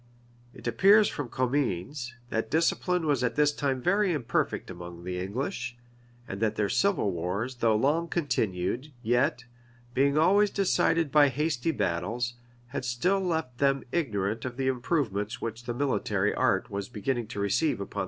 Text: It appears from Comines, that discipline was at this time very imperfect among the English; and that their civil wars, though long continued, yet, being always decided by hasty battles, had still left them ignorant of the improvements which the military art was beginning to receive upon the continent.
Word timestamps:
It 0.55 0.65
appears 0.65 1.09
from 1.09 1.29
Comines, 1.29 2.15
that 2.31 2.49
discipline 2.49 3.05
was 3.05 3.23
at 3.23 3.35
this 3.35 3.51
time 3.53 3.83
very 3.83 4.13
imperfect 4.13 4.71
among 4.71 5.03
the 5.03 5.19
English; 5.19 5.77
and 6.27 6.41
that 6.41 6.55
their 6.55 6.69
civil 6.69 7.11
wars, 7.11 7.57
though 7.57 7.75
long 7.75 8.07
continued, 8.07 8.91
yet, 9.03 9.45
being 9.93 10.17
always 10.17 10.49
decided 10.49 11.11
by 11.11 11.29
hasty 11.29 11.69
battles, 11.69 12.33
had 12.69 12.83
still 12.83 13.19
left 13.19 13.59
them 13.59 13.83
ignorant 13.91 14.43
of 14.43 14.57
the 14.57 14.67
improvements 14.67 15.39
which 15.39 15.65
the 15.65 15.73
military 15.75 16.33
art 16.33 16.71
was 16.71 16.89
beginning 16.89 17.27
to 17.27 17.39
receive 17.39 17.73
upon 17.79 17.79
the 17.79 17.85
continent. 17.85 17.99